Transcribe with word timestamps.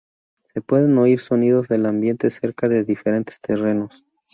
Se 0.51 0.61
pueden 0.61 0.97
oír 0.97 1.19
sonidos 1.19 1.67
del 1.67 1.85
ambiente 1.85 2.31
cerca 2.31 2.67
de 2.67 2.83
diferentes 2.83 3.39
terrenos. 3.39 4.03